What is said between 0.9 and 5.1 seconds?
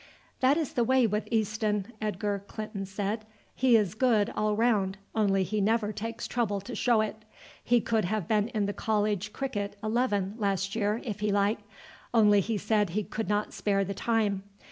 with Easton," Edgar Clinton said; "he is good all round,